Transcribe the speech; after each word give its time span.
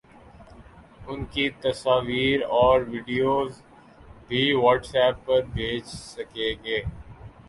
اُن 1.07 1.19
کی 1.33 1.45
تصاویر 1.61 2.39
اور 2.59 2.77
ویڈیوز 2.89 3.61
بھی 4.27 4.41
واٹس 4.53 4.95
ایپ 4.95 5.15
پر 5.25 5.41
بھیج 5.53 5.83
سکیں 5.85 6.53
گے 6.63 6.79